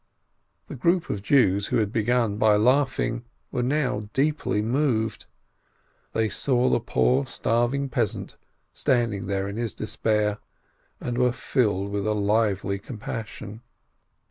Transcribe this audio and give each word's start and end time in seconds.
The 0.67 0.73
group 0.75 1.11
of 1.11 1.21
Jews, 1.21 1.67
who 1.67 1.77
had 1.77 1.93
begun 1.93 2.37
by 2.37 2.55
laughing, 2.55 3.23
were 3.51 3.61
now 3.61 4.09
deeply 4.13 4.59
moved. 4.59 5.27
They 6.13 6.27
saw 6.27 6.69
the 6.69 6.79
poor, 6.79 7.27
starving 7.27 7.87
peasant 7.87 8.35
standing 8.73 9.27
there 9.27 9.47
in 9.47 9.57
his 9.57 9.75
despair, 9.75 10.39
and 10.99 11.19
were 11.19 11.31
filled 11.31 11.91
with 11.91 12.07
a 12.07 12.15
lively 12.15 12.79
compassion. 12.79 13.61